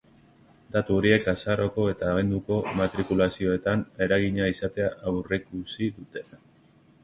Datu 0.75 0.95
horiek 1.01 1.27
azaroko 1.33 1.85
eta 1.91 2.07
abenduko 2.15 2.57
matrikulazioetan 2.81 3.87
eragina 4.07 4.51
izatea 4.57 4.91
aurreikusi 5.13 5.95
dute. 6.03 6.29